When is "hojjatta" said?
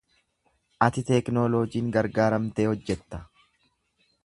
2.73-3.23